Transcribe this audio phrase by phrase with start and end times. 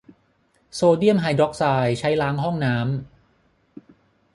[0.75, 3.89] โซเดียมไฮดรอกไซด์ใช้ล้างห้องน้ำ